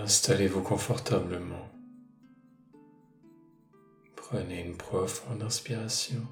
installez-vous 0.00 0.62
confortablement. 0.62 1.68
Prenez 4.16 4.64
une 4.64 4.76
profonde 4.76 5.42
inspiration. 5.42 6.26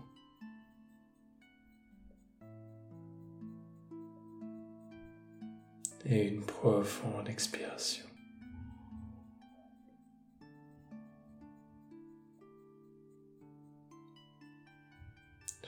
Et 6.04 6.28
une 6.28 6.44
profonde 6.44 7.28
expiration. 7.28 8.06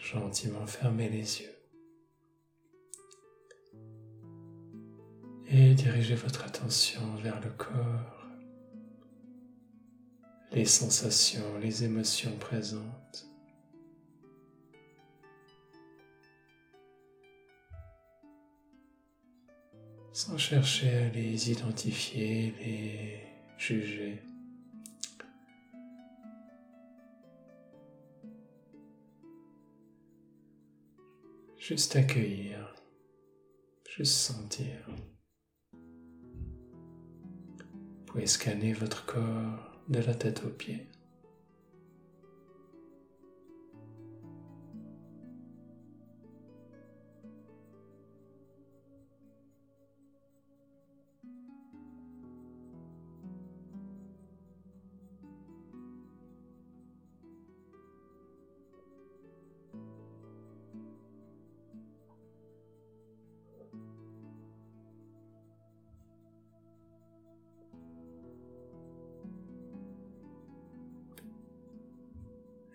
Gentiment 0.00 0.66
fermez 0.66 1.08
les 1.08 1.42
yeux. 1.42 1.59
Et 5.52 5.74
dirigez 5.74 6.14
votre 6.14 6.44
attention 6.44 7.16
vers 7.16 7.40
le 7.40 7.50
corps, 7.50 8.24
les 10.52 10.64
sensations, 10.64 11.58
les 11.58 11.82
émotions 11.82 12.36
présentes. 12.38 13.26
Sans 20.12 20.38
chercher 20.38 20.88
à 20.88 21.08
les 21.08 21.50
identifier, 21.50 22.54
les 22.60 23.20
juger. 23.58 24.22
Juste 31.58 31.96
accueillir, 31.96 32.72
juste 33.96 34.14
sentir. 34.14 34.86
Vous 38.10 38.14
pouvez 38.14 38.26
scanner 38.26 38.72
votre 38.72 39.06
corps 39.06 39.70
de 39.88 40.00
la 40.00 40.16
tête 40.16 40.42
aux 40.44 40.48
pieds. 40.48 40.84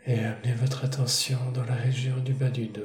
Et 0.06 0.20
amenez 0.20 0.54
votre 0.54 0.86
attention 0.86 1.38
dans 1.54 1.64
la 1.64 1.74
région 1.74 2.18
du 2.20 2.34
bas 2.34 2.50
du 2.50 2.68
dos. 2.68 2.82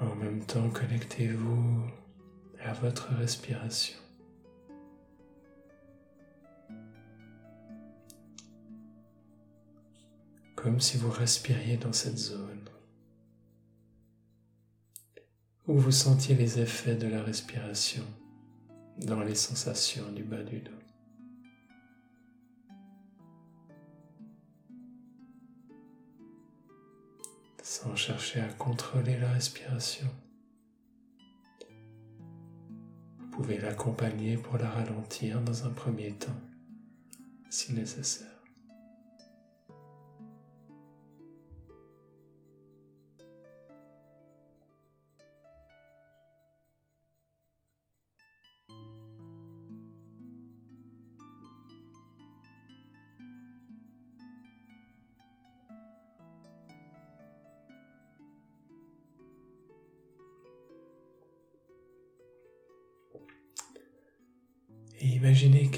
En 0.00 0.14
même 0.14 0.44
temps, 0.44 0.70
connectez-vous 0.70 1.82
à 2.62 2.72
votre 2.74 3.12
respiration. 3.14 3.96
Comme 10.54 10.80
si 10.80 10.96
vous 10.96 11.10
respiriez 11.10 11.76
dans 11.76 11.92
cette 11.92 12.18
zone 12.18 12.65
vous 15.78 15.92
sentiez 15.92 16.34
les 16.34 16.58
effets 16.58 16.94
de 16.94 17.06
la 17.06 17.22
respiration 17.22 18.02
dans 18.98 19.20
les 19.20 19.34
sensations 19.34 20.10
du 20.12 20.22
bas 20.22 20.42
du 20.42 20.60
dos. 20.60 20.70
Sans 27.62 27.94
chercher 27.94 28.40
à 28.40 28.48
contrôler 28.48 29.18
la 29.18 29.30
respiration, 29.30 30.08
vous 33.18 33.26
pouvez 33.28 33.58
l'accompagner 33.58 34.38
pour 34.38 34.56
la 34.56 34.70
ralentir 34.70 35.42
dans 35.42 35.66
un 35.66 35.70
premier 35.70 36.12
temps, 36.12 36.40
si 37.50 37.74
nécessaire. 37.74 38.35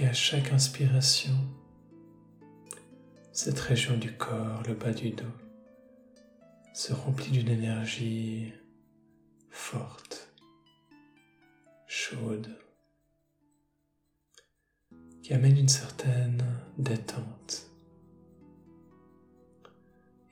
Qu'à 0.09 0.15
chaque 0.15 0.53
inspiration, 0.53 1.35
cette 3.31 3.59
région 3.59 3.99
du 3.99 4.17
corps, 4.17 4.63
le 4.67 4.73
bas 4.73 4.93
du 4.93 5.11
dos, 5.11 5.25
se 6.73 6.95
remplit 6.95 7.31
d'une 7.31 7.51
énergie 7.51 8.55
forte, 9.51 10.33
chaude, 11.87 12.49
qui 15.23 15.35
amène 15.35 15.59
une 15.59 15.69
certaine 15.69 16.43
détente 16.79 17.71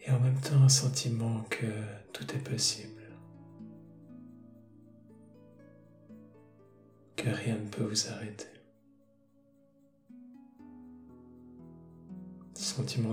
et 0.06 0.10
en 0.10 0.20
même 0.20 0.40
temps 0.40 0.62
un 0.62 0.70
sentiment 0.70 1.42
que 1.50 1.66
tout 2.14 2.24
est 2.34 2.50
possible, 2.50 3.02
que 7.14 7.28
rien 7.28 7.58
ne 7.58 7.68
peut 7.68 7.84
vous 7.84 8.08
arrêter. 8.08 8.55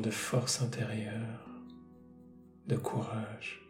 De 0.02 0.12
force 0.12 0.62
intérieure, 0.62 1.48
de 2.68 2.76
courage. 2.76 3.62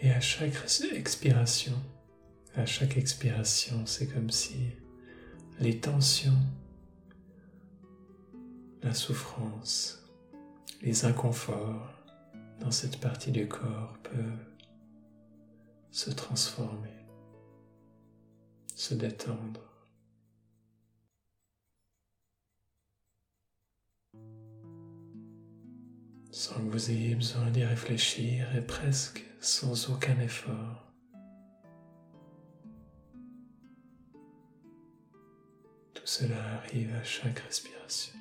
Et 0.00 0.10
à 0.10 0.20
chaque 0.20 0.54
expiration, 0.94 1.74
à 2.60 2.66
chaque 2.66 2.98
expiration, 2.98 3.86
c'est 3.86 4.06
comme 4.06 4.30
si 4.30 4.56
les 5.60 5.80
tensions, 5.80 6.38
la 8.82 8.92
souffrance, 8.92 10.06
les 10.82 11.06
inconforts 11.06 11.90
dans 12.60 12.70
cette 12.70 13.00
partie 13.00 13.32
du 13.32 13.48
corps 13.48 13.96
peuvent 14.02 14.44
se 15.90 16.10
transformer, 16.10 17.06
se 18.74 18.94
détendre. 18.94 19.66
sans 26.32 26.54
que 26.54 26.70
vous 26.70 26.90
ayez 26.90 27.16
besoin 27.16 27.50
d'y 27.50 27.64
réfléchir 27.64 28.56
et 28.56 28.62
presque 28.62 29.24
sans 29.40 29.90
aucun 29.90 30.18
effort. 30.20 30.89
Cela 36.12 36.54
arrive 36.54 36.92
à 36.96 37.04
chaque 37.04 37.38
respiration. 37.38 38.18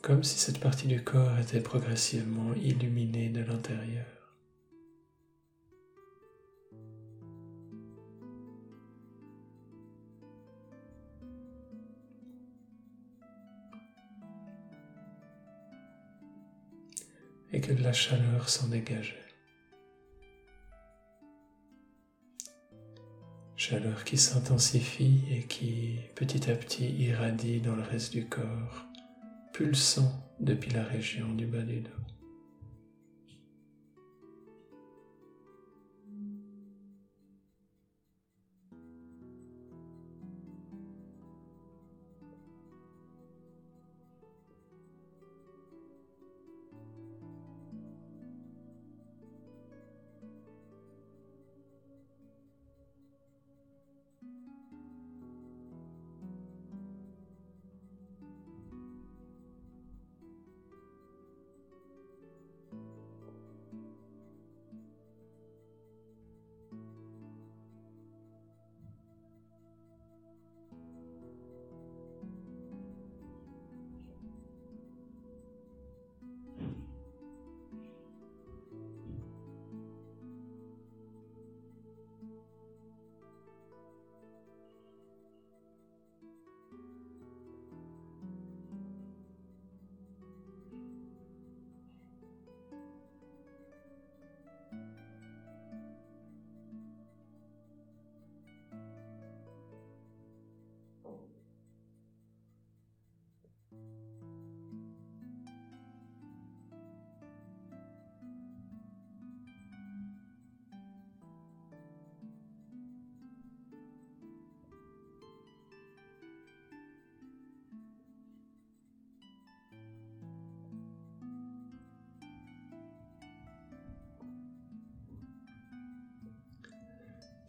Comme 0.00 0.24
si 0.24 0.38
cette 0.38 0.58
partie 0.58 0.86
du 0.86 1.02
corps 1.04 1.38
était 1.38 1.60
progressivement 1.60 2.54
illuminée 2.54 3.28
de 3.28 3.40
l'intérieur. 3.40 3.57
Et 17.58 17.60
que 17.60 17.72
de 17.72 17.82
la 17.82 17.92
chaleur 17.92 18.48
s'en 18.48 18.68
dégageait. 18.68 19.16
Chaleur 23.56 24.04
qui 24.04 24.16
s'intensifie 24.16 25.22
et 25.28 25.42
qui 25.42 25.98
petit 26.14 26.48
à 26.52 26.54
petit 26.54 26.88
irradie 26.88 27.60
dans 27.60 27.74
le 27.74 27.82
reste 27.82 28.12
du 28.12 28.26
corps, 28.26 28.86
pulsant 29.52 30.12
depuis 30.38 30.70
la 30.70 30.84
région 30.84 31.34
du 31.34 31.46
bas 31.46 31.62
du 31.62 31.80
dos. 31.80 32.17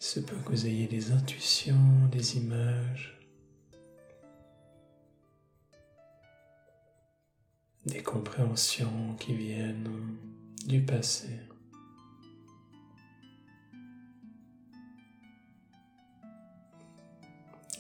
Se 0.10 0.20
peut 0.22 0.36
que 0.38 0.50
vous 0.50 0.66
ayez 0.66 0.88
des 0.88 1.12
intuitions, 1.12 2.08
des 2.12 2.38
images, 2.38 3.16
des 7.86 8.02
compréhensions 8.02 9.16
qui 9.20 9.36
viennent 9.36 10.18
du 10.66 10.82
passé. 10.82 11.30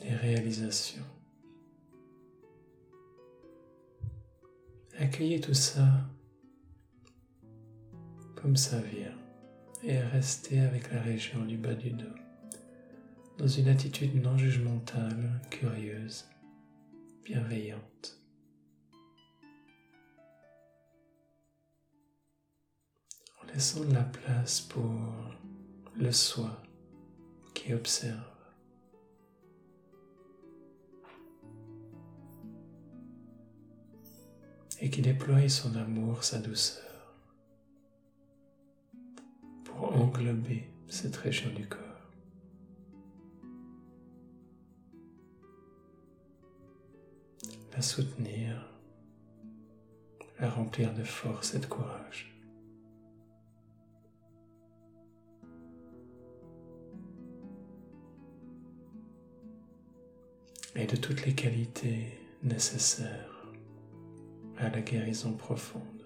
Des 0.03 0.13
réalisations. 0.13 1.09
Accueillez 4.99 5.41
tout 5.41 5.55
ça 5.55 5.87
comme 8.35 8.55
ça 8.55 8.79
vient 8.81 9.28
et 9.83 9.99
restez 9.99 10.59
avec 10.59 10.91
la 10.91 11.01
région 11.01 11.45
du 11.45 11.57
bas 11.57 11.73
du 11.73 11.91
dos, 11.91 12.05
dans 13.37 13.47
une 13.47 13.67
attitude 13.67 14.21
non 14.21 14.37
jugementale, 14.37 15.41
curieuse, 15.49 16.25
bienveillante. 17.23 18.19
En 23.41 23.47
laissant 23.53 23.83
de 23.85 23.93
la 23.93 24.03
place 24.03 24.61
pour 24.61 24.91
le 25.95 26.11
soi 26.11 26.61
qui 27.53 27.73
observe. 27.73 28.29
et 34.81 34.89
qui 34.89 35.01
déploie 35.01 35.47
son 35.49 35.75
amour, 35.75 36.23
sa 36.23 36.39
douceur. 36.39 36.88
Englober 39.85 40.69
cette 40.87 41.15
région 41.15 41.49
du 41.53 41.67
corps. 41.67 41.79
La 47.73 47.81
soutenir, 47.81 48.67
la 50.39 50.49
remplir 50.49 50.93
de 50.93 51.03
force 51.03 51.55
et 51.55 51.59
de 51.59 51.65
courage. 51.65 52.29
et 60.75 60.85
de 60.85 60.95
toutes 60.95 61.25
les 61.25 61.33
qualités 61.33 62.17
nécessaires 62.43 63.45
à 64.57 64.69
la 64.69 64.81
guérison 64.81 65.33
profonde. 65.33 65.98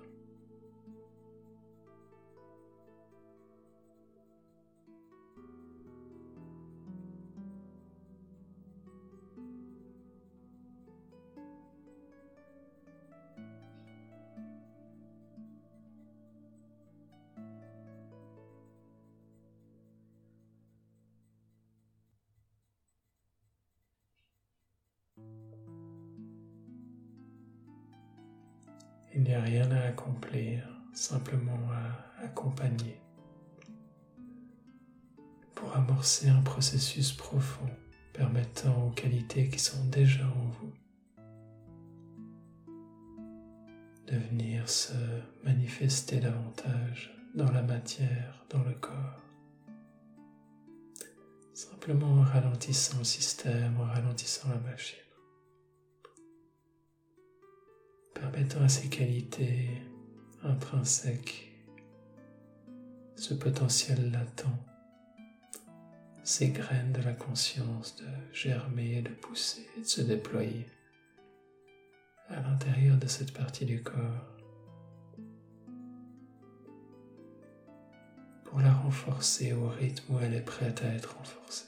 Simplement 31.13 31.59
à 31.71 32.23
accompagner 32.25 32.99
pour 35.53 35.75
amorcer 35.75 36.27
un 36.27 36.41
processus 36.41 37.11
profond 37.11 37.69
permettant 38.13 38.87
aux 38.87 38.89
qualités 38.89 39.47
qui 39.47 39.59
sont 39.59 39.85
déjà 39.91 40.25
en 40.25 40.49
vous 40.49 40.73
de 44.07 44.17
venir 44.17 44.67
se 44.67 44.93
manifester 45.43 46.19
davantage 46.19 47.13
dans 47.35 47.51
la 47.51 47.61
matière, 47.61 48.43
dans 48.49 48.63
le 48.63 48.73
corps. 48.73 49.21
Simplement 51.53 52.13
en 52.13 52.23
ralentissant 52.23 52.97
le 52.97 53.03
système, 53.03 53.79
en 53.79 53.85
ralentissant 53.85 54.49
la 54.49 54.71
machine. 54.71 54.97
permettant 58.13 58.61
à 58.61 58.69
ces 58.69 58.87
qualités 58.87 59.81
intrinsèques, 60.43 61.51
ce 63.15 63.33
potentiel 63.33 64.11
latent, 64.11 64.45
ces 66.23 66.49
graines 66.49 66.91
de 66.91 67.01
la 67.01 67.13
conscience 67.13 67.95
de 67.97 68.05
germer, 68.33 69.01
de 69.01 69.09
pousser, 69.09 69.67
de 69.77 69.83
se 69.83 70.01
déployer 70.01 70.67
à 72.29 72.41
l'intérieur 72.41 72.97
de 72.97 73.07
cette 73.07 73.33
partie 73.33 73.65
du 73.65 73.83
corps 73.83 74.29
pour 78.45 78.59
la 78.59 78.73
renforcer 78.73 79.53
au 79.53 79.67
rythme 79.67 80.13
où 80.13 80.19
elle 80.19 80.33
est 80.33 80.41
prête 80.41 80.81
à 80.83 80.93
être 80.93 81.15
renforcée. 81.17 81.65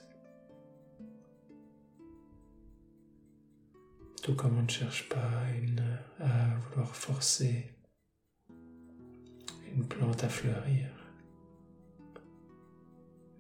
Tout 4.22 4.36
comme 4.36 4.58
on 4.58 4.64
ne 4.64 4.70
cherche 4.70 5.08
pas 5.08 5.30
à 6.20 6.56
vouloir 6.58 6.96
forcer 6.96 7.75
à 10.12 10.30
fleurir. 10.30 10.88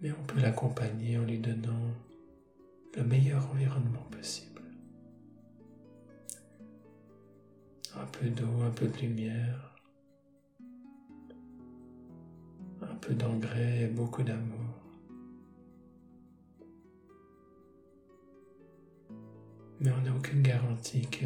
Mais 0.01 0.11
on 0.11 0.23
peut 0.23 0.39
l'accompagner 0.39 1.17
en 1.17 1.23
lui 1.23 1.39
donnant 1.39 1.91
le 2.95 3.03
meilleur 3.03 3.49
environnement 3.51 4.05
possible. 4.11 4.61
Un 7.95 8.05
peu 8.05 8.29
d'eau, 8.29 8.61
un 8.63 8.71
peu 8.71 8.87
de 8.87 8.97
lumière, 8.97 9.75
un 12.81 12.95
peu 12.95 13.13
d'engrais 13.13 13.83
et 13.83 13.87
beaucoup 13.87 14.23
d'amour. 14.23 14.59
Mais 19.79 19.91
on 19.91 20.01
n'a 20.01 20.15
aucune 20.15 20.41
garantie 20.41 21.07
que 21.07 21.25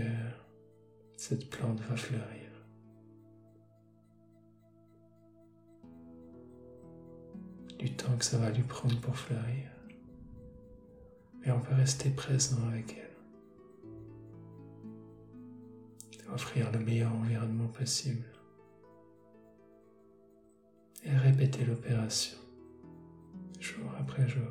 cette 1.17 1.49
plante 1.49 1.79
va 1.81 1.95
fleurir. 1.95 2.38
Du 7.79 7.91
temps 7.91 8.15
que 8.17 8.25
ça 8.25 8.37
va 8.37 8.51
lui 8.51 8.63
prendre 8.63 8.99
pour 9.01 9.17
fleurir. 9.17 9.69
Mais 11.41 11.51
on 11.51 11.59
peut 11.59 11.73
rester 11.73 12.09
présent 12.09 12.67
avec 12.67 12.97
elle. 12.97 13.09
offrir 16.33 16.71
le 16.71 16.79
meilleur 16.79 17.13
environnement 17.13 17.67
possible 17.67 18.25
et 21.03 21.15
répéter 21.15 21.65
l'opération 21.65 22.37
jour 23.59 23.91
après 23.99 24.27
jour. 24.27 24.41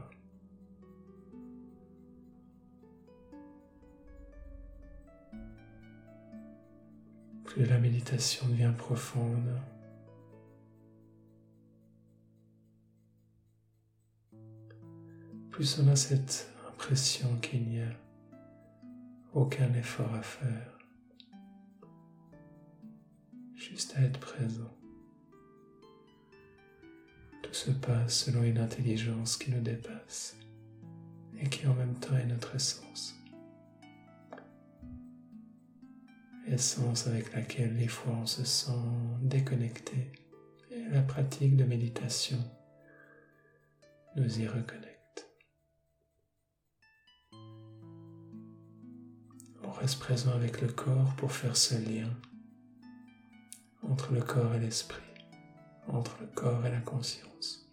Plus 7.44 7.64
la 7.64 7.78
méditation 7.78 8.46
devient 8.48 8.72
profonde, 8.76 9.58
plus 15.58 15.80
on 15.80 15.88
a 15.88 15.96
cette 15.96 16.48
impression 16.68 17.36
qu'il 17.38 17.68
n'y 17.68 17.80
a 17.80 17.90
aucun 19.34 19.74
effort 19.74 20.14
à 20.14 20.22
faire 20.22 20.78
juste 23.56 23.96
à 23.96 24.02
être 24.02 24.20
présent. 24.20 24.72
Tout 27.42 27.52
se 27.52 27.72
passe 27.72 28.26
selon 28.26 28.44
une 28.44 28.58
intelligence 28.58 29.36
qui 29.36 29.50
nous 29.50 29.60
dépasse 29.60 30.36
et 31.40 31.48
qui 31.48 31.66
en 31.66 31.74
même 31.74 31.98
temps 31.98 32.16
est 32.16 32.26
notre 32.26 32.54
essence. 32.54 33.16
Essence 36.46 37.08
avec 37.08 37.34
laquelle 37.34 37.76
les 37.76 37.88
fois 37.88 38.14
on 38.22 38.26
se 38.26 38.44
sent 38.44 38.70
déconnecté 39.22 40.12
et 40.70 40.84
la 40.92 41.02
pratique 41.02 41.56
de 41.56 41.64
méditation 41.64 42.38
nous 44.14 44.38
y 44.38 44.46
reconnecte. 44.46 44.87
Reste 49.78 50.00
présent 50.00 50.32
avec 50.32 50.60
le 50.60 50.66
corps 50.68 51.14
pour 51.16 51.30
faire 51.30 51.56
ce 51.56 51.76
lien 51.76 52.10
entre 53.88 54.12
le 54.12 54.20
corps 54.20 54.52
et 54.54 54.58
l'esprit, 54.58 55.00
entre 55.86 56.16
le 56.20 56.26
corps 56.26 56.66
et 56.66 56.70
la 56.70 56.80
conscience. 56.80 57.68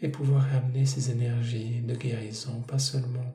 Et 0.00 0.08
pouvoir 0.08 0.44
amener 0.54 0.86
ces 0.86 1.10
énergies 1.10 1.80
de 1.82 1.94
guérison, 1.96 2.62
pas 2.62 2.78
seulement 2.78 3.34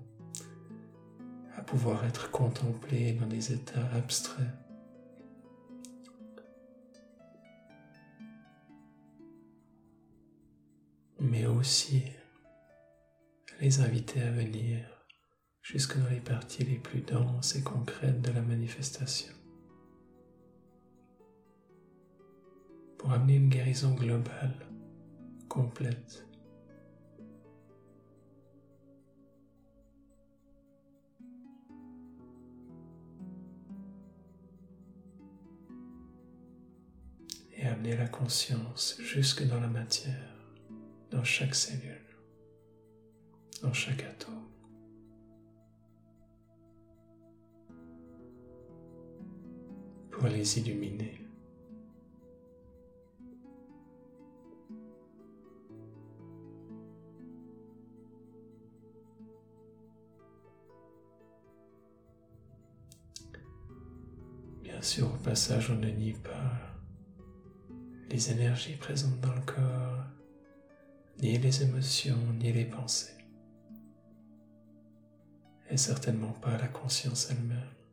à 1.58 1.62
pouvoir 1.62 2.06
être 2.06 2.32
contemplées 2.32 3.14
dans 3.14 3.28
des 3.28 3.52
états 3.52 3.86
abstraits, 3.94 4.48
mais 11.20 11.46
aussi 11.46 12.04
les 13.60 13.82
inviter 13.82 14.22
à 14.22 14.32
venir 14.32 14.95
jusque 15.66 15.98
dans 15.98 16.10
les 16.10 16.22
parties 16.22 16.64
les 16.64 16.78
plus 16.78 17.02
denses 17.02 17.56
et 17.56 17.64
concrètes 17.64 18.22
de 18.22 18.32
la 18.32 18.42
manifestation. 18.42 19.34
pour 23.06 23.14
amener 23.14 23.36
une 23.36 23.50
guérison 23.50 23.94
globale, 23.94 24.56
complète. 25.48 26.26
Et 37.54 37.68
amener 37.68 37.96
la 37.96 38.08
conscience 38.08 38.98
jusque 39.00 39.46
dans 39.46 39.60
la 39.60 39.68
matière, 39.68 40.36
dans 41.12 41.24
chaque 41.24 41.54
cellule, 41.54 42.02
dans 43.62 43.74
chaque 43.74 44.02
atome. 44.02 44.55
Les 50.28 50.60
illuminer. 50.60 51.26
sûr, 64.86 65.12
au 65.12 65.18
passage, 65.18 65.72
on 65.72 65.76
ne 65.76 65.90
nie 65.90 66.14
pas 66.14 66.60
les 68.12 68.32
énergies 68.32 68.76
présentes 68.76 69.20
dans 69.20 69.34
le 69.34 69.42
corps, 69.42 70.06
ni 71.20 71.40
les 71.40 71.64
émotions, 71.64 72.20
ni 72.40 72.54
les 72.54 72.66
pensées, 72.66 73.18
et 75.72 75.78
certainement 75.78 76.34
pas 76.34 76.56
la 76.58 76.68
conscience 76.68 77.32
elle-même. 77.32 77.85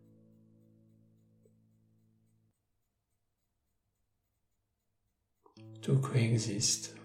Tout 5.83 5.99
coexiste, 5.99 6.97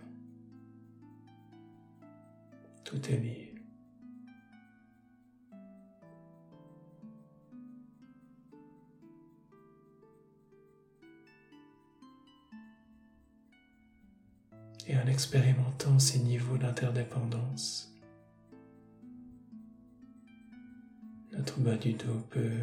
tout 2.86 3.10
est 3.10 3.18
lié. 3.18 3.48
et 14.88 14.98
en 14.98 15.08
expérimentant 15.08 16.00
ces 16.00 16.20
niveaux 16.20 16.58
d'interdépendance, 16.58 17.94
notre 21.34 21.60
bas 21.60 21.76
du 21.76 21.94
dos 21.94 22.22
peut 22.30 22.62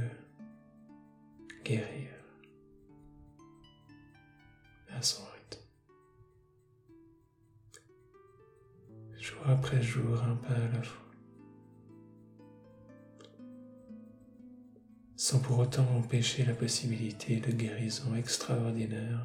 guérir 1.64 2.09
à 4.88 5.02
son 5.02 5.23
Jour 9.24 9.38
après 9.46 9.80
jour, 9.80 10.22
un 10.22 10.36
pas 10.36 10.52
à 10.52 10.68
la 10.76 10.82
fois. 10.82 11.00
Sans 15.16 15.38
pour 15.38 15.60
autant 15.60 15.86
empêcher 15.96 16.44
la 16.44 16.52
possibilité 16.52 17.36
de 17.40 17.50
guérison 17.50 18.14
extraordinaire 18.16 19.24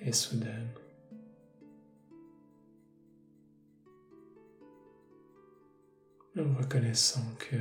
et 0.00 0.12
soudaine. 0.12 0.85
Reconnaissant 6.56 7.24
que 7.38 7.56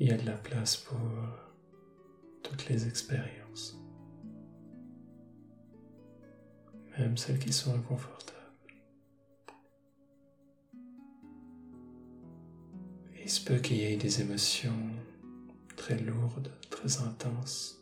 il 0.00 0.08
y 0.08 0.12
a 0.12 0.16
de 0.16 0.26
la 0.26 0.36
place 0.36 0.76
pour 0.76 0.98
toutes 2.42 2.68
les 2.68 2.86
expériences, 2.86 3.76
même 6.96 7.16
celles 7.16 7.38
qui 7.38 7.52
sont 7.52 7.74
inconfortables. 7.74 8.38
Il 13.20 13.28
se 13.28 13.44
peut 13.44 13.58
qu'il 13.58 13.76
y 13.76 13.84
ait 13.84 13.96
des 13.96 14.20
émotions 14.20 14.90
très 15.76 15.98
lourde, 15.98 16.50
très 16.70 17.00
intense, 17.02 17.78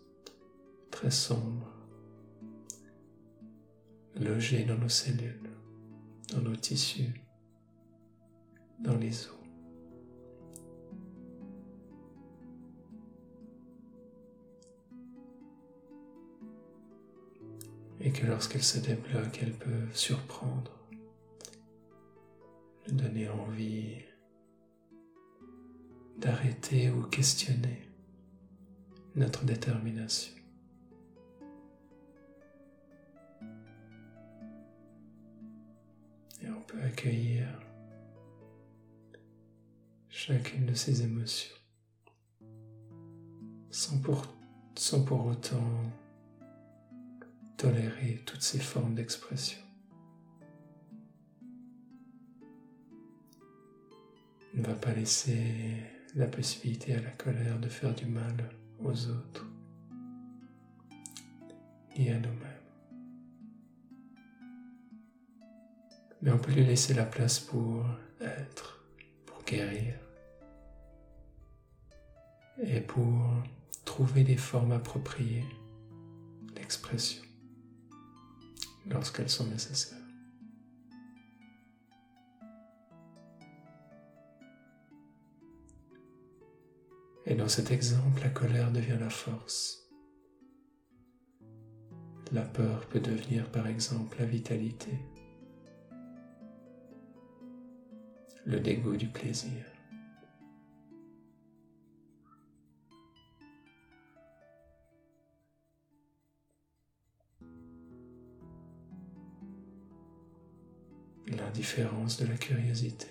très 0.91 1.11
sombre, 1.11 1.76
logée 4.21 4.65
dans 4.65 4.79
nos 4.79 4.89
cellules, 4.89 5.51
dans 6.33 6.41
nos 6.41 6.57
tissus, 6.57 7.13
dans 8.81 8.97
les 8.97 9.27
os. 9.27 9.33
Et 18.01 18.13
que 18.13 18.27
lorsqu'elles 18.27 18.63
se 18.63 18.79
débloquent, 18.79 19.41
elles 19.43 19.59
peuvent 19.59 19.95
surprendre, 19.97 20.71
nous 22.87 22.95
donner 22.95 23.29
envie 23.29 23.97
d'arrêter 26.19 26.91
ou 26.91 27.03
questionner 27.03 27.83
notre 29.17 29.45
détermination. 29.45 30.36
Et 36.47 36.51
on 36.51 36.63
peut 36.63 36.81
accueillir 36.83 37.47
chacune 40.09 40.67
de 40.67 40.75
ces 40.75 41.03
émotions 41.03 41.57
sans 43.71 43.99
pour, 43.99 44.23
sans 44.75 45.05
pour 45.05 45.27
autant 45.27 45.83
tolérer 47.57 48.23
toutes 48.25 48.43
ces 48.43 48.59
formes 48.59 48.95
d'expression. 48.95 49.61
Ne 54.55 54.63
va 54.63 54.75
pas 54.75 54.95
laisser 54.95 55.83
la 56.15 56.27
possibilité 56.27 56.95
à 56.95 57.03
la 57.03 57.11
colère 57.11 57.59
de 57.59 57.69
faire 57.69 57.95
du 57.95 58.07
mal 58.07 58.49
aux 58.79 59.09
autres 59.09 59.47
et 61.97 62.13
à 62.13 62.19
nous-mêmes. 62.19 62.56
Mais 66.23 66.31
on 66.31 66.39
peut 66.39 66.53
lui 66.53 66.65
laisser 66.65 66.95
la 66.95 67.05
place 67.05 67.39
pour 67.39 67.85
être, 68.21 68.83
pour 69.27 69.43
guérir 69.45 69.95
et 72.63 72.81
pour 72.81 73.23
trouver 73.85 74.25
des 74.25 74.37
formes 74.37 74.73
appropriées 74.73 75.45
d'expression 76.55 77.23
lorsqu'elles 78.87 79.29
sont 79.29 79.47
nécessaires. 79.47 79.99
Et 87.29 87.35
dans 87.35 87.49
cet 87.49 87.73
exemple, 87.73 88.21
la 88.23 88.29
colère 88.29 88.71
devient 88.71 88.99
la 89.01 89.11
force. 89.11 89.91
La 92.33 92.43
peur 92.43 92.87
peut 92.87 93.01
devenir 93.01 93.51
par 93.51 93.67
exemple 93.67 94.17
la 94.21 94.27
vitalité, 94.27 94.93
le 98.47 98.61
dégoût 98.61 98.97
du 98.97 99.09
plaisir. 99.09 99.51
l'indifférence 111.29 112.19
de 112.19 112.27
la 112.27 112.37
curiosité. 112.37 113.09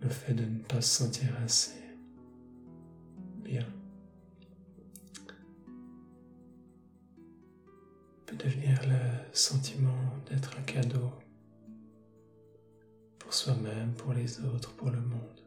Le 0.00 0.08
fait 0.08 0.32
de 0.32 0.44
ne 0.44 0.58
pas 0.60 0.80
se 0.80 1.04
sentir 1.04 1.28
assez 1.44 1.81
sentiment 9.32 9.96
d'être 10.28 10.58
un 10.58 10.62
cadeau 10.62 11.10
pour 13.18 13.32
soi-même, 13.32 13.94
pour 13.94 14.12
les 14.12 14.40
autres, 14.40 14.74
pour 14.74 14.90
le 14.90 15.00
monde. 15.00 15.40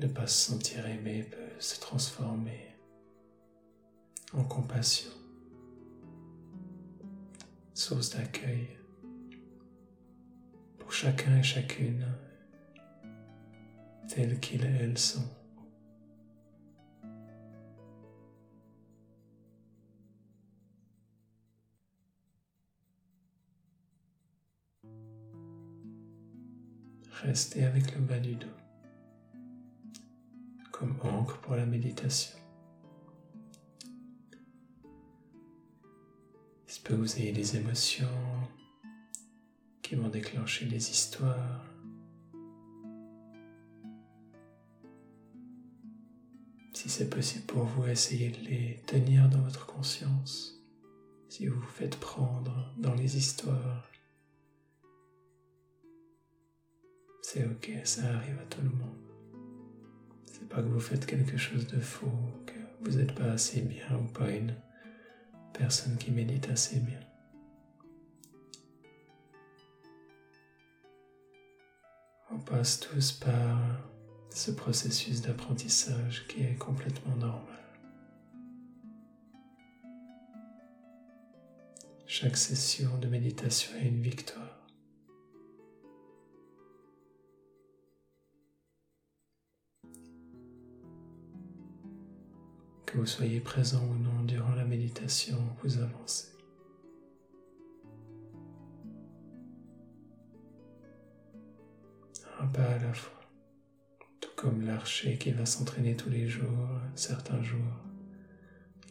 Ne 0.00 0.06
pas 0.06 0.26
se 0.26 0.52
sentir 0.52 0.86
aimé 0.86 1.24
peut 1.24 1.58
se 1.58 1.80
transformer 1.80 2.76
en 4.32 4.44
compassion, 4.44 5.10
source 7.74 8.10
d'accueil 8.10 8.77
chacun 11.00 11.36
et 11.36 11.44
chacune 11.44 12.04
tel 14.08 14.40
qu'ils 14.40 14.64
elles 14.64 14.98
sont. 14.98 15.30
Restez 27.22 27.64
avec 27.64 27.94
le 27.94 28.00
bas 28.00 28.18
du 28.18 28.34
dos 28.34 28.48
comme 30.72 30.98
encre 31.04 31.40
pour 31.42 31.54
la 31.54 31.64
méditation. 31.64 32.36
Il 36.66 36.82
que 36.82 36.94
vous 36.94 37.18
ayez 37.18 37.30
des 37.30 37.56
émotions 37.56 38.08
qui 39.88 39.94
vont 39.94 40.08
déclencher 40.08 40.66
des 40.66 40.90
histoires. 40.90 41.64
Si 46.74 46.90
c'est 46.90 47.08
possible 47.08 47.46
pour 47.46 47.64
vous, 47.64 47.86
essayez 47.86 48.28
de 48.28 48.38
les 48.48 48.82
tenir 48.86 49.30
dans 49.30 49.40
votre 49.40 49.64
conscience. 49.64 50.62
Si 51.30 51.46
vous 51.46 51.58
vous 51.58 51.66
faites 51.68 51.96
prendre 51.96 52.74
dans 52.76 52.94
les 52.94 53.16
histoires, 53.16 53.90
c'est 57.22 57.46
ok, 57.46 57.70
ça 57.84 58.02
arrive 58.14 58.38
à 58.38 58.44
tout 58.44 58.60
le 58.60 58.70
monde 58.70 59.08
pas 60.48 60.62
que 60.62 60.68
vous 60.68 60.80
faites 60.80 61.04
quelque 61.04 61.36
chose 61.36 61.66
de 61.66 61.78
faux, 61.78 62.06
que 62.46 62.54
vous 62.80 62.96
n'êtes 62.96 63.14
pas 63.14 63.32
assez 63.32 63.60
bien 63.60 63.98
ou 64.00 64.12
pas 64.12 64.30
une 64.30 64.54
personne 65.52 65.96
qui 65.98 66.10
médite 66.10 66.48
assez 66.48 66.80
bien. 66.80 67.00
On 72.38 72.40
passe 72.40 72.78
tous 72.78 73.10
par 73.10 73.58
ce 74.30 74.52
processus 74.52 75.22
d'apprentissage 75.22 76.24
qui 76.28 76.44
est 76.44 76.54
complètement 76.54 77.16
normal. 77.16 77.42
Chaque 82.06 82.36
session 82.36 82.96
de 82.98 83.08
méditation 83.08 83.76
est 83.80 83.88
une 83.88 84.00
victoire. 84.00 84.68
Que 92.86 92.98
vous 92.98 93.06
soyez 93.06 93.40
présent 93.40 93.84
ou 93.84 93.98
non 93.98 94.22
durant 94.22 94.54
la 94.54 94.64
méditation, 94.64 95.38
vous 95.64 95.78
avancez. 95.78 96.37
Un 102.40 102.46
pas 102.46 102.62
à 102.62 102.78
la 102.78 102.94
fois, 102.94 103.20
tout 104.20 104.30
comme 104.36 104.64
l'archer 104.64 105.18
qui 105.18 105.32
va 105.32 105.44
s'entraîner 105.44 105.96
tous 105.96 106.08
les 106.08 106.28
jours, 106.28 106.68
certains 106.94 107.42
jours, 107.42 107.58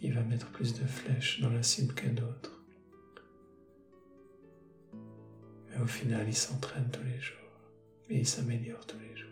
il 0.01 0.13
va 0.13 0.21
mettre 0.21 0.51
plus 0.51 0.73
de 0.73 0.85
flèches 0.85 1.39
dans 1.39 1.49
la 1.49 1.63
cible 1.63 1.93
que 1.93 2.07
d'autres. 2.07 2.61
Mais 5.69 5.81
au 5.81 5.87
final, 5.87 6.27
il 6.27 6.35
s'entraîne 6.35 6.89
tous 6.91 7.03
les 7.03 7.19
jours 7.21 7.37
et 8.09 8.19
il 8.19 8.27
s'améliore 8.27 8.85
tous 8.85 8.99
les 8.99 9.15
jours. 9.15 9.27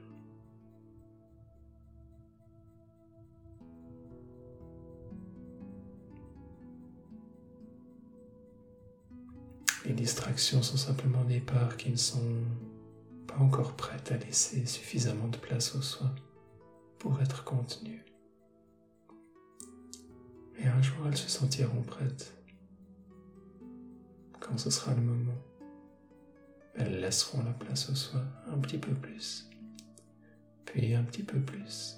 Les 9.85 9.93
distractions 9.93 10.63
sont 10.63 10.77
simplement 10.77 11.25
des 11.25 11.41
parts 11.41 11.75
qui 11.75 11.91
ne 11.91 11.97
sont 11.97 12.41
encore 13.39 13.75
prêtes 13.75 14.11
à 14.11 14.17
laisser 14.17 14.65
suffisamment 14.65 15.27
de 15.27 15.37
place 15.37 15.75
au 15.75 15.81
soi 15.81 16.13
pour 16.99 17.21
être 17.21 17.43
contenues. 17.43 18.05
Et 20.57 20.67
un 20.67 20.81
jour, 20.81 21.07
elles 21.07 21.17
se 21.17 21.29
sentiront 21.29 21.81
prêtes. 21.83 22.33
Quand 24.39 24.57
ce 24.57 24.69
sera 24.69 24.93
le 24.93 25.01
moment, 25.01 25.41
elles 26.75 26.99
laisseront 26.99 27.43
la 27.43 27.53
place 27.53 27.89
au 27.89 27.95
soi 27.95 28.21
un 28.47 28.57
petit 28.59 28.77
peu 28.77 28.93
plus, 28.93 29.49
puis 30.65 30.93
un 30.93 31.03
petit 31.03 31.23
peu 31.23 31.39
plus, 31.39 31.97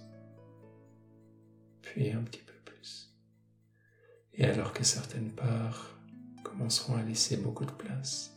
puis 1.81 2.11
un 2.11 2.21
petit 2.21 2.41
peu 2.41 2.53
plus. 2.65 3.13
Et 4.33 4.45
alors 4.45 4.73
que 4.73 4.83
certaines 4.83 5.31
parts 5.31 5.97
commenceront 6.43 6.95
à 6.95 7.03
laisser 7.03 7.37
beaucoup 7.37 7.65
de 7.65 7.71
place. 7.71 8.35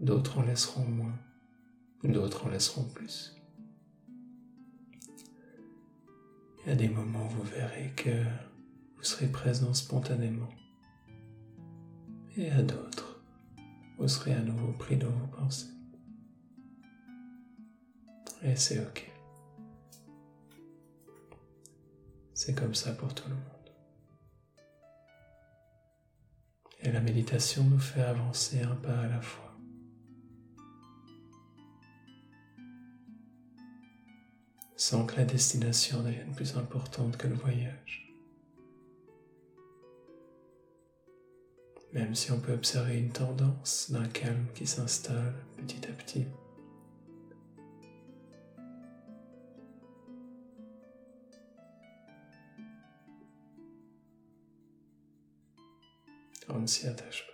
D'autres 0.00 0.38
en 0.38 0.42
laisseront 0.42 0.84
moins. 0.84 1.18
D'autres 2.04 2.46
en 2.46 2.48
laisseront 2.48 2.84
plus. 2.84 3.36
Il 6.64 6.72
y 6.72 6.76
des 6.76 6.88
moments 6.88 7.26
où 7.26 7.28
vous 7.28 7.42
verrez 7.42 7.92
que 7.96 8.24
vous 8.96 9.02
serez 9.02 9.26
présent 9.28 9.72
spontanément. 9.74 10.48
Et 12.36 12.50
à 12.50 12.62
d'autres, 12.62 13.20
vous 13.98 14.08
serez 14.08 14.32
à 14.32 14.40
nouveau 14.40 14.72
pris 14.72 14.96
dans 14.96 15.10
vos 15.10 15.26
pensées. 15.26 15.70
Et 18.42 18.56
c'est 18.56 18.80
ok. 18.80 19.10
C'est 22.34 22.54
comme 22.54 22.74
ça 22.74 22.92
pour 22.92 23.14
tout 23.14 23.28
le 23.28 23.34
monde. 23.34 23.52
Et 26.80 26.90
la 26.90 27.00
méditation 27.00 27.62
nous 27.62 27.78
fait 27.78 28.02
avancer 28.02 28.60
un 28.62 28.74
pas 28.74 28.98
à 28.98 29.06
la 29.06 29.20
fois. 29.20 29.51
Sans 34.84 35.06
que 35.06 35.14
la 35.14 35.24
destination 35.24 36.02
devienne 36.02 36.34
plus 36.34 36.56
importante 36.56 37.16
que 37.16 37.28
le 37.28 37.36
voyage. 37.36 38.12
Même 41.92 42.16
si 42.16 42.32
on 42.32 42.40
peut 42.40 42.52
observer 42.52 42.98
une 42.98 43.12
tendance 43.12 43.92
d'un 43.92 44.08
calme 44.08 44.44
qui 44.56 44.66
s'installe 44.66 45.34
petit 45.56 45.86
à 45.88 45.92
petit. 45.92 46.26
On 56.48 56.58
ne 56.58 56.66
s'y 56.66 56.88
attache 56.88 57.24
pas. 57.28 57.31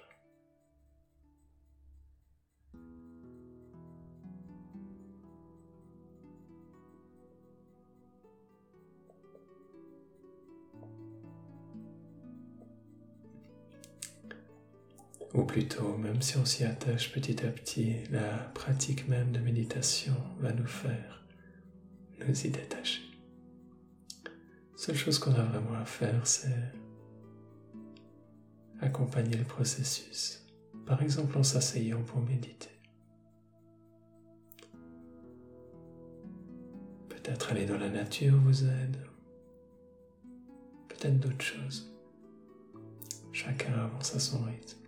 Même 15.96 16.20
si 16.22 16.37
on 16.37 16.44
s'y 16.44 16.64
attache 16.64 17.12
petit 17.12 17.44
à 17.44 17.51
petit, 17.51 17.96
la 18.11 18.37
pratique 18.55 19.09
même 19.09 19.33
de 19.33 19.38
méditation 19.38 20.14
va 20.40 20.53
nous 20.53 20.66
faire 20.66 21.18
nous 22.27 22.46
y 22.46 22.51
détacher. 22.51 23.03
Seule 24.77 24.96
chose 24.96 25.18
qu'on 25.18 25.35
a 25.35 25.42
vraiment 25.42 25.74
à 25.74 25.85
faire, 25.85 26.27
c'est 26.27 26.72
accompagner 28.81 29.37
le 29.37 29.44
processus, 29.44 30.46
par 30.87 31.03
exemple 31.03 31.37
en 31.37 31.42
s'asseyant 31.42 32.03
pour 32.03 32.20
méditer. 32.20 32.81
Peut-être 37.09 37.51
aller 37.51 37.66
dans 37.66 37.79
la 37.79 37.90
nature 37.90 38.37
vous 38.37 38.64
aide, 38.64 38.96
peut-être 40.88 41.18
d'autres 41.18 41.44
choses. 41.44 41.92
Chacun 43.33 43.72
avance 43.74 44.14
à 44.14 44.20
son 44.20 44.42
rythme 44.44 44.88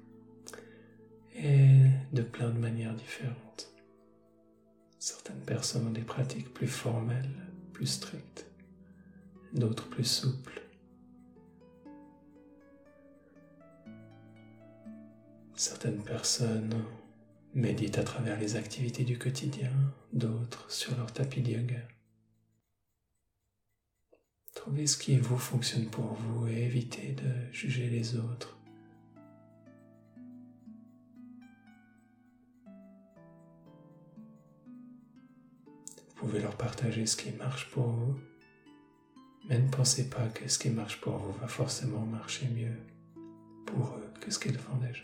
et 1.34 1.86
de 2.12 2.22
plein 2.22 2.50
de 2.50 2.58
manières 2.58 2.94
différentes. 2.94 3.72
Certaines 4.98 5.40
personnes 5.40 5.86
ont 5.88 5.92
des 5.92 6.02
pratiques 6.02 6.52
plus 6.52 6.68
formelles, 6.68 7.46
plus 7.72 7.86
strictes, 7.86 8.46
d'autres 9.54 9.88
plus 9.88 10.04
souples. 10.04 10.62
Certaines 15.54 16.02
personnes 16.02 16.74
méditent 17.54 17.98
à 17.98 18.04
travers 18.04 18.38
les 18.38 18.56
activités 18.56 19.04
du 19.04 19.18
quotidien, 19.18 19.72
d'autres 20.12 20.70
sur 20.70 20.96
leur 20.96 21.12
tapis 21.12 21.42
de 21.42 21.52
yoga. 21.52 21.82
Trouvez 24.54 24.86
ce 24.86 24.98
qui 24.98 25.16
vous 25.16 25.38
fonctionne 25.38 25.86
pour 25.86 26.12
vous 26.12 26.46
et 26.48 26.64
évitez 26.64 27.12
de 27.12 27.52
juger 27.52 27.88
les 27.88 28.16
autres. 28.16 28.59
Vous 36.20 36.26
pouvez 36.26 36.42
leur 36.42 36.54
partager 36.54 37.06
ce 37.06 37.16
qui 37.16 37.30
marche 37.32 37.70
pour 37.70 37.86
vous, 37.86 38.20
mais 39.48 39.58
ne 39.58 39.70
pensez 39.70 40.10
pas 40.10 40.28
que 40.28 40.46
ce 40.50 40.58
qui 40.58 40.68
marche 40.68 41.00
pour 41.00 41.16
vous 41.16 41.32
va 41.40 41.48
forcément 41.48 42.04
marcher 42.04 42.46
mieux 42.48 42.76
pour 43.64 43.96
eux 43.96 44.12
que 44.20 44.30
ce 44.30 44.38
qu'ils 44.38 44.58
font 44.58 44.76
déjà. 44.76 45.02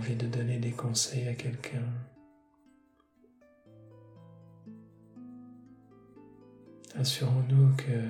Envie 0.00 0.16
de 0.16 0.26
donner 0.26 0.56
des 0.56 0.70
conseils 0.70 1.28
à 1.28 1.34
quelqu'un, 1.34 1.84
assurons-nous 6.94 7.76
que 7.76 8.00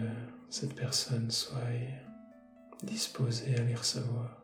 cette 0.51 0.77
personne 0.77 1.29
soit 1.33 1.59
disposée 2.85 3.57
à 3.57 3.65
les 3.65 3.75
recevoir. 3.75 4.41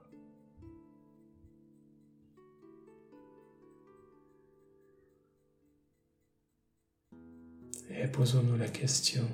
Et 7.91 8.09
posons-nous 8.09 8.57
la 8.57 8.69
question, 8.69 9.29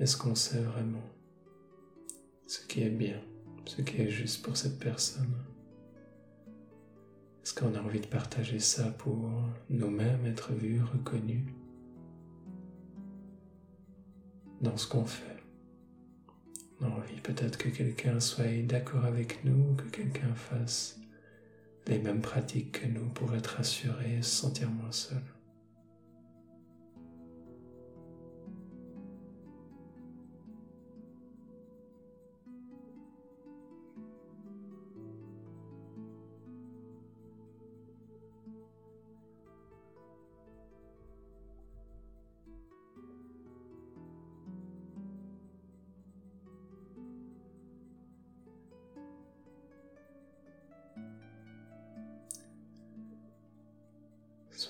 est-ce 0.00 0.16
qu'on 0.16 0.34
sait 0.34 0.60
vraiment 0.60 1.08
ce 2.48 2.66
qui 2.66 2.82
est 2.82 2.90
bien? 2.90 3.29
Ce 3.70 3.82
qui 3.82 4.02
est 4.02 4.10
juste 4.10 4.42
pour 4.42 4.56
cette 4.56 4.80
personne. 4.80 5.32
Est-ce 7.42 7.54
qu'on 7.54 7.72
a 7.76 7.80
envie 7.80 8.00
de 8.00 8.06
partager 8.06 8.58
ça 8.58 8.90
pour 8.90 9.30
nous-mêmes 9.68 10.26
être 10.26 10.52
vus, 10.52 10.82
reconnus 10.82 11.44
dans 14.60 14.76
ce 14.76 14.88
qu'on 14.88 15.04
fait? 15.04 15.36
On 16.80 16.86
a 16.86 16.88
envie 16.88 17.20
peut-être 17.20 17.58
que 17.58 17.68
quelqu'un 17.68 18.18
soit 18.18 18.66
d'accord 18.66 19.04
avec 19.04 19.44
nous, 19.44 19.76
que 19.76 19.88
quelqu'un 19.88 20.34
fasse 20.34 20.98
les 21.86 22.00
mêmes 22.00 22.22
pratiques 22.22 22.80
que 22.80 22.86
nous 22.86 23.08
pour 23.10 23.32
être 23.36 23.54
rassuré 23.58 24.16
et 24.18 24.22
se 24.22 24.34
sentir 24.34 24.68
moins 24.68 24.92
seul. 24.92 25.22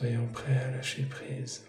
Soyons 0.01 0.29
prêts 0.33 0.57
à 0.57 0.71
lâcher 0.71 1.03
prise. 1.03 1.63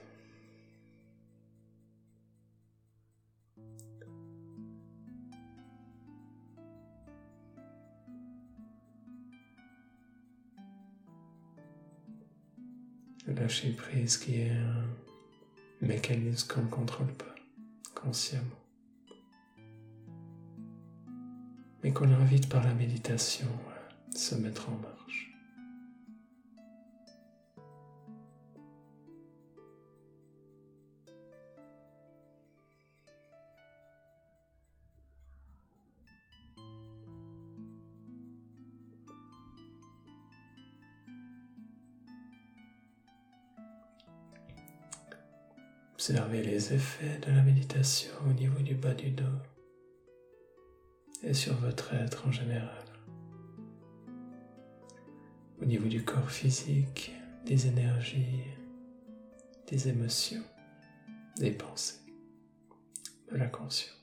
Lâcher 13.27 13.71
prise 13.73 14.15
qui 14.15 14.35
est 14.35 14.51
un 14.51 14.85
mécanisme 15.81 16.47
qu'on 16.47 16.61
ne 16.61 16.69
contrôle 16.69 17.13
pas 17.15 17.35
consciemment, 17.93 18.45
mais 21.83 21.91
qu'on 21.91 22.09
invite 22.13 22.47
par 22.47 22.63
la 22.63 22.73
méditation 22.73 23.49
à 24.15 24.17
se 24.17 24.35
mettre 24.35 24.69
en 24.69 24.77
marche. 24.77 25.30
Observez 46.01 46.41
les 46.41 46.73
effets 46.73 47.19
de 47.19 47.31
la 47.31 47.43
méditation 47.43 48.09
au 48.27 48.33
niveau 48.33 48.59
du 48.63 48.73
bas 48.73 48.95
du 48.95 49.11
dos 49.11 49.37
et 51.21 51.35
sur 51.35 51.53
votre 51.57 51.93
être 51.93 52.27
en 52.27 52.31
général. 52.31 52.83
Au 55.61 55.65
niveau 55.65 55.87
du 55.87 56.03
corps 56.03 56.31
physique, 56.31 57.11
des 57.45 57.67
énergies, 57.67 58.45
des 59.67 59.89
émotions, 59.89 60.41
des 61.37 61.51
pensées, 61.51 62.01
de 63.31 63.37
la 63.37 63.45
conscience. 63.45 64.00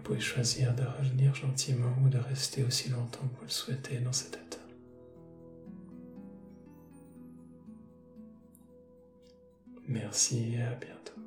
Vous 0.00 0.06
pouvez 0.14 0.20
choisir 0.20 0.74
de 0.74 0.82
revenir 0.82 1.34
gentiment 1.34 1.94
ou 2.02 2.08
de 2.08 2.16
rester 2.16 2.64
aussi 2.64 2.88
longtemps 2.88 3.28
que 3.28 3.36
vous 3.36 3.44
le 3.44 3.50
souhaitez 3.50 3.98
dans 3.98 4.12
cet 4.12 4.34
état. 4.34 4.56
Merci 9.86 10.54
et 10.54 10.62
à 10.62 10.74
bientôt. 10.74 11.19